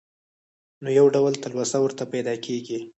نو 0.83 0.89
يو 0.99 1.05
ډول 1.15 1.33
تلوسه 1.43 1.77
ورته 1.81 2.03
پېدا 2.13 2.33
کيږي. 2.45 2.79